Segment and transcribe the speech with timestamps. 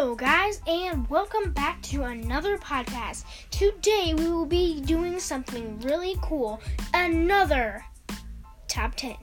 [0.00, 3.24] Hello, guys, and welcome back to another podcast.
[3.50, 6.60] Today we will be doing something really cool
[6.94, 7.84] another
[8.68, 9.16] top 10.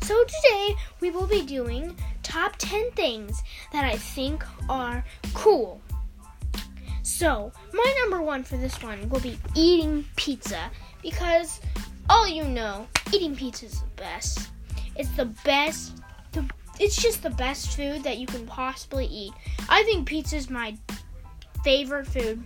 [0.00, 3.40] So, today we will be doing top 10 things
[3.72, 5.80] that I think are cool.
[7.04, 10.72] So, my number one for this one will be eating pizza
[11.02, 11.60] because
[12.08, 14.50] all you know, eating pizza is the best.
[14.96, 16.00] It's the best
[16.80, 19.32] it's just the best food that you can possibly eat.
[19.68, 20.76] I think pizza is my
[21.62, 22.42] favorite food.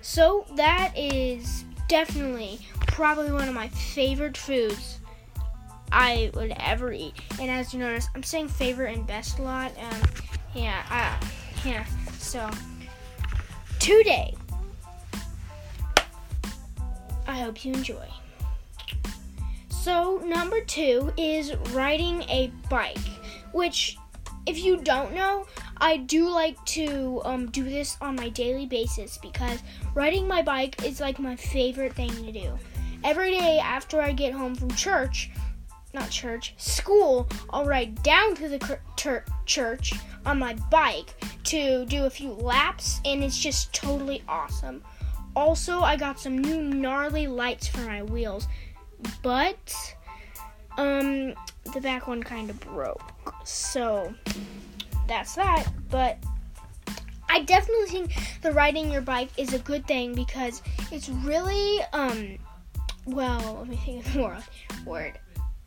[0.00, 5.00] So that is definitely probably one of my favorite foods
[5.90, 7.14] I would ever eat.
[7.40, 9.72] And as you notice, I'm saying favorite and best a lot.
[9.78, 10.00] Um,
[10.54, 11.26] yeah, uh,
[11.68, 11.84] yeah.
[12.18, 12.48] So
[13.80, 14.34] today,
[17.26, 18.06] I hope you enjoy.
[19.88, 22.98] So, number two is riding a bike,
[23.52, 23.96] which,
[24.44, 25.46] if you don't know,
[25.78, 29.62] I do like to um, do this on my daily basis because
[29.94, 32.58] riding my bike is like my favorite thing to do.
[33.02, 35.30] Every day after I get home from church,
[35.94, 38.78] not church, school, I'll ride down to the
[39.46, 39.94] church
[40.26, 44.82] on my bike to do a few laps, and it's just totally awesome.
[45.34, 48.48] Also, I got some new gnarly lights for my wheels
[49.22, 49.96] but
[50.76, 51.34] um
[51.72, 53.12] the back one kind of broke.
[53.44, 54.14] So
[55.06, 56.18] that's that, but
[57.28, 62.38] I definitely think the riding your bike is a good thing because it's really um
[63.06, 64.38] well, let me think of more
[64.86, 65.18] word.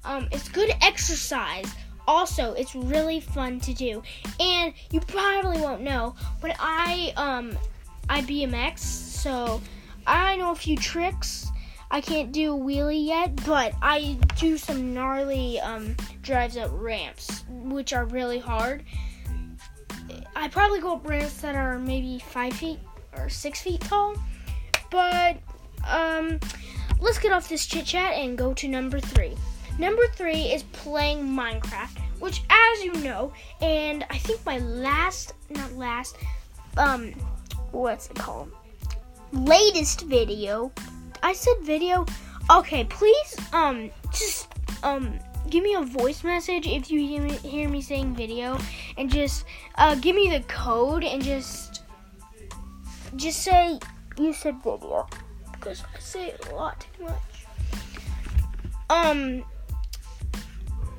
[0.05, 1.71] Um it's good exercise.
[2.07, 4.01] Also, it's really fun to do.
[4.39, 7.57] And you probably won't know, but I um
[8.09, 9.61] I BMX, so
[10.07, 11.50] I know a few tricks
[11.93, 17.43] I can't do a wheelie yet, but I do some gnarly um, drives up ramps,
[17.49, 18.85] which are really hard.
[20.33, 22.79] I probably go up ramps that are maybe five feet
[23.17, 24.15] or six feet tall,
[24.89, 25.37] but
[25.85, 26.39] um,
[27.01, 29.35] let's get off this chit chat and go to number three.
[29.77, 35.73] Number three is playing Minecraft, which, as you know, and I think my last, not
[35.73, 36.15] last,
[36.77, 37.11] um,
[37.71, 38.49] what's it called?
[39.33, 40.71] Latest video
[41.23, 42.05] I said video.
[42.49, 44.47] Okay, please um just
[44.83, 48.57] um give me a voice message if you hear me, hear me saying video
[48.97, 49.45] and just
[49.75, 51.83] uh, give me the code and just
[53.15, 53.79] just say
[54.17, 55.07] you said video
[55.53, 57.45] because I say it a lot too much.
[58.89, 59.43] Um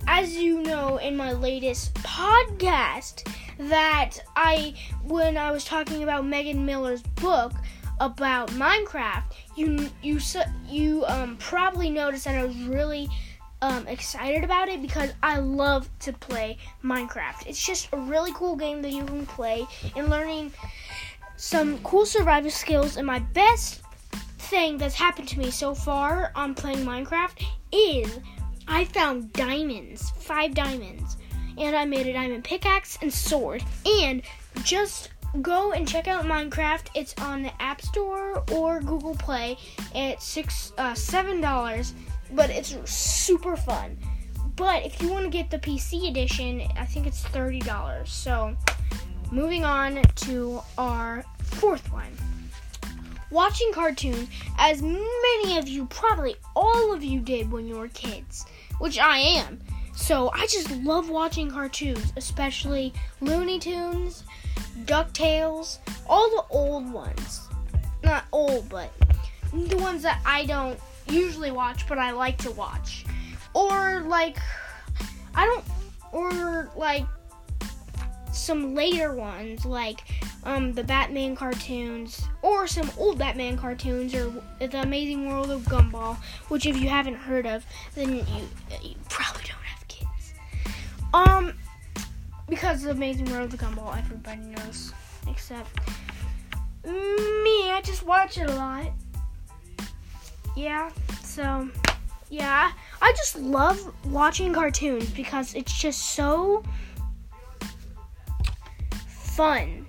[0.06, 3.26] as you know in my latest podcast
[3.58, 7.52] that I when I was talking about Megan Miller's book
[8.00, 9.24] about Minecraft,
[9.56, 10.18] you you
[10.68, 13.08] you um, probably noticed that I was really
[13.62, 17.46] um, excited about it because I love to play Minecraft.
[17.46, 19.66] It's just a really cool game that you can play
[19.96, 20.52] and learning
[21.36, 22.96] some cool survival skills.
[22.96, 23.82] And my best
[24.38, 28.18] thing that's happened to me so far on playing Minecraft is
[28.66, 31.16] I found diamonds, five diamonds,
[31.56, 33.62] and I made a diamond pickaxe and sword.
[33.86, 34.22] And
[34.64, 36.86] just go and check out Minecraft.
[36.94, 39.56] It's on the App Store or Google Play.
[39.94, 41.94] It's six uh, seven dollars,
[42.32, 43.96] but it's super fun.
[44.56, 48.12] But if you want to get the PC edition, I think it's thirty dollars.
[48.12, 48.54] So,
[49.30, 52.12] moving on to our fourth one.
[53.30, 54.28] Watching cartoons,
[54.58, 58.44] as many of you, probably all of you did when you were kids,
[58.78, 59.58] which I am.
[59.94, 64.24] So I just love watching cartoons, especially Looney Tunes,
[64.84, 67.48] DuckTales, all the old ones.
[68.02, 68.90] Not old, but
[69.52, 73.04] the ones that I don't usually watch, but I like to watch.
[73.54, 74.38] Or like,
[75.34, 75.64] I don't,
[76.10, 77.06] or like
[78.32, 80.00] some later ones, like
[80.44, 86.16] um, the Batman cartoons, or some old Batman cartoons, or The Amazing World of Gumball,
[86.48, 87.64] which if you haven't heard of,
[87.94, 88.24] then you,
[88.82, 89.41] you probably.
[91.14, 91.52] Um,
[92.48, 94.92] because the Amazing World of Gumball, everybody knows,
[95.28, 95.68] except
[96.84, 97.70] me.
[97.70, 98.92] I just watch it a lot.
[100.56, 100.90] Yeah,
[101.22, 101.68] so
[102.30, 106.62] yeah, I just love watching cartoons because it's just so
[109.06, 109.86] fun.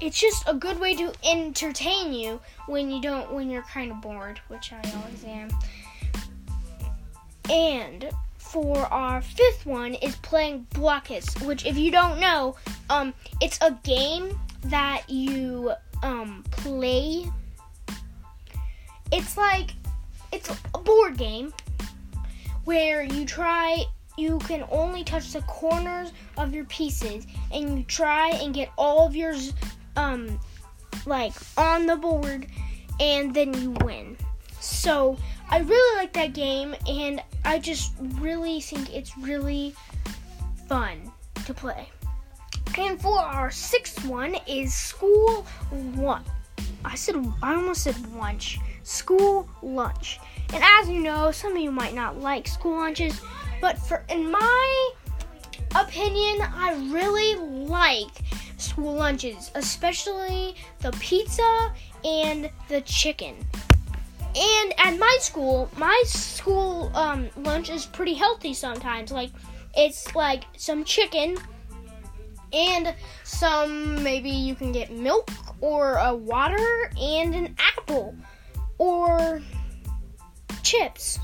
[0.00, 4.00] It's just a good way to entertain you when you don't when you're kind of
[4.00, 5.48] bored, which I always am.
[7.50, 8.10] And
[8.52, 12.54] for our fifth one is playing Blokus, which if you don't know,
[12.90, 15.72] um, it's a game that you
[16.02, 17.24] um play.
[19.10, 19.70] It's like
[20.32, 21.54] it's a board game
[22.64, 23.84] where you try
[24.18, 29.06] you can only touch the corners of your pieces and you try and get all
[29.06, 29.54] of yours
[29.96, 30.38] um
[31.06, 32.46] like on the board
[33.00, 34.14] and then you win.
[34.60, 35.16] So
[35.52, 39.74] I really like that game and I just really think it's really
[40.66, 41.12] fun
[41.44, 41.90] to play.
[42.78, 45.42] And for our sixth one is school
[45.94, 46.24] one.
[46.86, 48.60] I said I almost said lunch.
[48.82, 50.20] School lunch.
[50.54, 53.20] And as you know, some of you might not like school lunches,
[53.60, 54.90] but for in my
[55.74, 57.34] opinion, I really
[57.66, 58.22] like
[58.56, 61.74] school lunches, especially the pizza
[62.06, 63.36] and the chicken.
[64.34, 69.12] And at my school, my school um, lunch is pretty healthy sometimes.
[69.12, 69.30] Like
[69.76, 71.36] it's like some chicken
[72.52, 72.94] and
[73.24, 75.30] some maybe you can get milk
[75.60, 78.14] or a water and an apple
[78.78, 79.42] or
[80.62, 81.18] chips.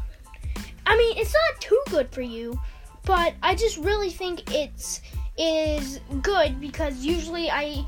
[0.87, 2.59] I mean, it's not too good for you,
[3.05, 5.01] but I just really think it's
[5.39, 7.87] is good because usually I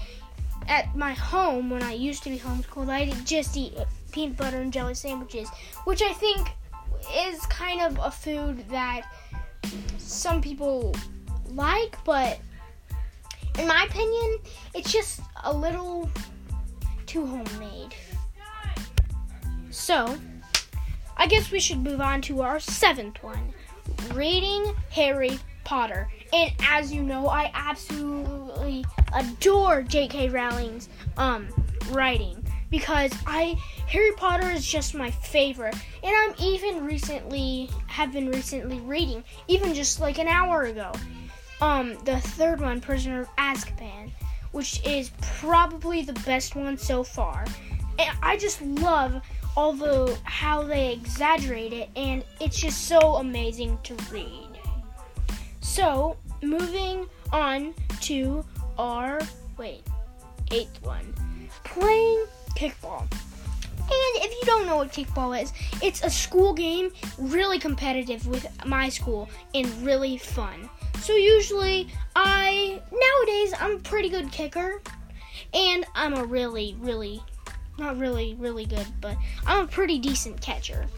[0.71, 3.75] at my home when I used to be homeschooled, I just eat
[4.13, 5.49] peanut butter and jelly sandwiches,
[5.85, 6.49] which I think
[7.13, 9.03] is kind of a food that
[9.99, 10.95] some people
[11.49, 12.39] like, but
[13.59, 14.39] in my opinion,
[14.73, 16.09] it's just a little
[17.07, 17.95] too homemade.
[19.71, 20.17] So,
[21.17, 23.53] I guess we should move on to our seventh one
[24.15, 26.09] reading Harry Potter.
[26.33, 28.85] And as you know, I absolutely
[29.15, 30.29] adore J.K.
[30.29, 31.49] Rowling's um,
[31.91, 33.57] writing because I
[33.89, 35.75] Harry Potter is just my favorite,
[36.05, 40.93] and I'm even recently have been recently reading, even just like an hour ago
[41.61, 44.11] um the third one, Prisoner of Azkaban,
[44.53, 47.45] which is probably the best one so far.
[47.99, 49.21] And I just love
[49.57, 54.50] all the how they exaggerate it and it's just so amazing to read.
[55.71, 58.45] So, moving on to
[58.77, 59.21] our
[59.57, 59.87] wait,
[60.51, 61.15] eighth one.
[61.63, 62.27] Playing
[62.57, 63.03] kickball.
[63.79, 68.49] And if you don't know what kickball is, it's a school game, really competitive with
[68.67, 70.69] my school and really fun.
[71.03, 74.83] So usually I nowadays I'm a pretty good kicker
[75.55, 77.23] and I'm a really really
[77.79, 79.17] not really really good, but
[79.47, 80.89] I'm a pretty decent catcher.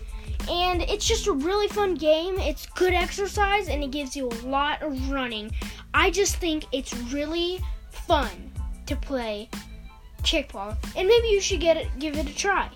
[0.48, 2.38] And it's just a really fun game.
[2.38, 5.52] It's good exercise and it gives you a lot of running.
[5.94, 7.60] I just think it's really
[7.90, 8.52] fun
[8.86, 9.48] to play
[10.22, 10.76] kickball.
[10.96, 12.70] And maybe you should get it give it a try.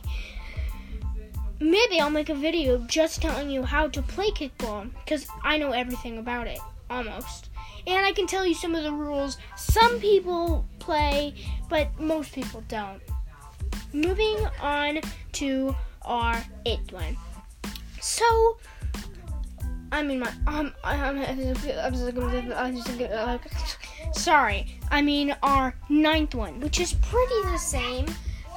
[1.59, 5.73] Maybe I'll make a video just telling you how to play kickball because I know
[5.73, 6.59] everything about it
[6.91, 7.49] almost.
[7.87, 9.39] And I can tell you some of the rules.
[9.57, 11.35] Some people play,
[11.69, 13.01] but most people don't.
[13.93, 15.01] Moving on
[15.33, 17.17] to our eighth one.
[18.07, 18.57] So,
[19.91, 21.57] I mean, my um, I'm, I'm,
[24.13, 24.79] sorry.
[24.93, 28.07] I mean, our ninth one, which is pretty the same,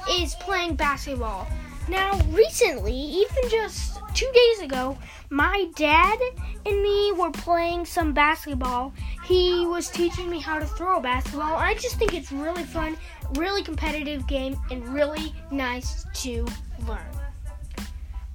[0.08, 1.48] is playing basketball.
[1.88, 4.96] Now, recently, even just two days ago,
[5.30, 6.18] my dad
[6.64, 8.94] and me were playing some basketball.
[9.24, 11.56] He was teaching me how to throw a basketball.
[11.56, 12.96] I just think it's really fun,
[13.34, 16.46] really competitive game, and really nice to
[16.86, 17.19] learn.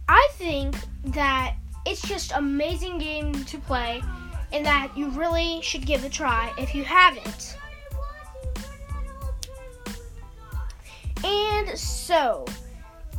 [0.07, 0.75] I think
[1.05, 4.01] that it's just amazing game to play
[4.51, 7.57] and that you really should give it a try if you haven't.
[11.23, 12.45] And so,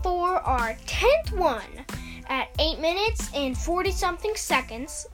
[0.02, 1.84] for our 10th one,
[2.28, 5.06] at 8 minutes and 40 something seconds,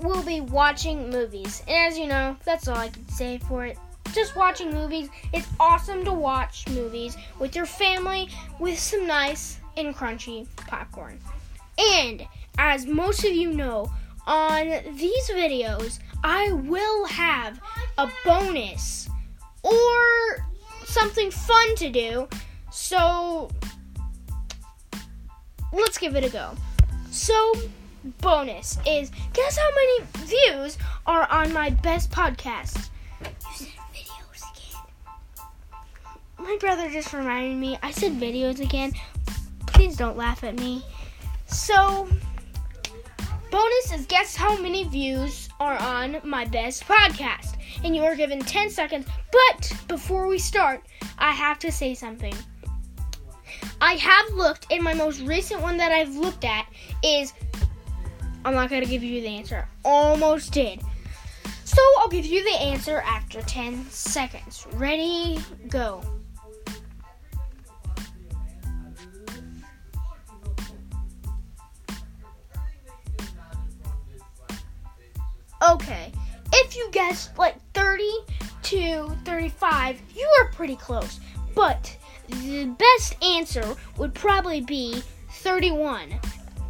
[0.00, 1.62] we'll be watching movies.
[1.68, 3.78] And as you know, that's all I can say for it.
[4.12, 5.08] Just watching movies.
[5.32, 8.28] It's awesome to watch movies with your family
[8.58, 11.18] with some nice and crunchy popcorn.
[11.96, 12.26] And
[12.58, 13.90] as most of you know,
[14.26, 17.60] on these videos, I will have
[17.98, 19.08] a bonus
[19.62, 20.46] or
[20.84, 22.28] something fun to do.
[22.70, 23.50] So
[25.72, 26.54] let's give it a go.
[27.10, 27.52] So,
[28.20, 32.88] bonus is guess how many views are on my best podcast?
[33.22, 34.82] Videos again.
[36.38, 37.78] My brother just reminded me.
[37.82, 38.92] I said videos again.
[39.80, 40.84] Please don't laugh at me.
[41.46, 42.06] So,
[43.50, 47.56] bonus is guess how many views are on my best podcast.
[47.82, 49.06] And you are given 10 seconds.
[49.32, 50.82] But before we start,
[51.16, 52.34] I have to say something.
[53.80, 56.66] I have looked, and my most recent one that I've looked at
[57.02, 57.32] is.
[58.44, 59.66] I'm not going to give you the answer.
[59.82, 60.82] Almost did.
[61.64, 64.66] So I'll give you the answer after 10 seconds.
[64.74, 66.02] Ready, go.
[76.92, 78.04] Guessed like 30
[78.62, 80.00] to 35.
[80.14, 81.20] You are pretty close.
[81.54, 81.96] But
[82.28, 86.14] the best answer would probably be 31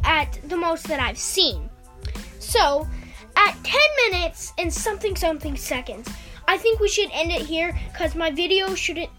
[0.03, 1.69] at the most that I've seen.
[2.39, 2.87] So,
[3.35, 6.09] at 10 minutes and something something seconds,
[6.47, 9.09] I think we should end it here because my video shouldn't.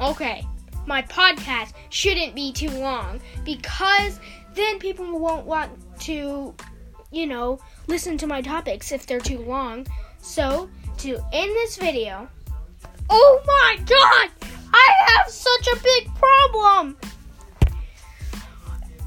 [0.00, 0.46] Okay,
[0.86, 4.18] my podcast shouldn't be too long because
[4.54, 6.54] then people won't want to,
[7.10, 9.86] you know, listen to my topics if they're too long.
[10.20, 12.28] So, to end this video.
[13.08, 14.30] Oh my god!
[14.72, 16.96] I have such a big problem!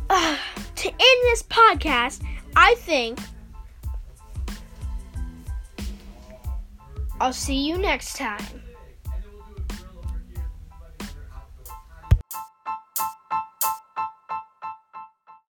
[0.10, 0.38] Uh,
[0.75, 2.24] to end this podcast,
[2.55, 3.19] I think
[7.22, 8.62] I'll see you next time.